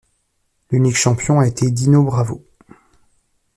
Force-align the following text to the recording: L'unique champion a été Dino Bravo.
L'unique 0.71 0.95
champion 0.95 1.39
a 1.39 1.45
été 1.45 1.69
Dino 1.69 2.01
Bravo. 2.01 2.43